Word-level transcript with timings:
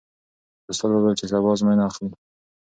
استاد 0.69 0.91
وویل 0.91 1.15
چې 1.19 1.25
سبا 1.31 1.49
ازموینه 1.53 1.83
اخلي. 1.89 2.09